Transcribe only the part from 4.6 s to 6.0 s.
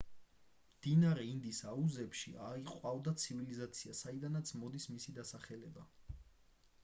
მოდის მისი დასახელება